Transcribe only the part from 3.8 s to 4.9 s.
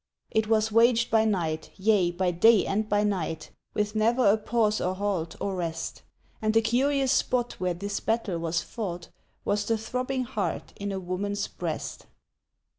never a pause